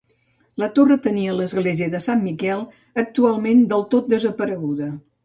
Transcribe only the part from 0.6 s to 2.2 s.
La Torre tenia l'església de